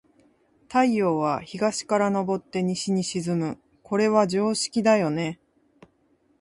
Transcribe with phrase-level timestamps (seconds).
[0.67, 3.59] 太陽は、東から昇って西に沈む。
[3.83, 5.39] これは常識だよね。